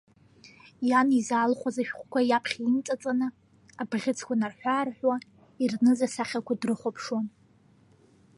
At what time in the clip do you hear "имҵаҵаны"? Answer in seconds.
2.67-3.27